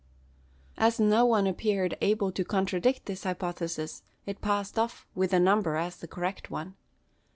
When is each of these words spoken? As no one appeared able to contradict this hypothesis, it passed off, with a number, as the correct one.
As 0.79 0.99
no 0.99 1.27
one 1.27 1.45
appeared 1.45 1.95
able 2.01 2.31
to 2.31 2.43
contradict 2.43 3.05
this 3.05 3.21
hypothesis, 3.23 4.01
it 4.25 4.41
passed 4.41 4.79
off, 4.79 5.05
with 5.13 5.31
a 5.31 5.39
number, 5.39 5.75
as 5.75 5.97
the 5.97 6.07
correct 6.07 6.49
one. 6.49 6.73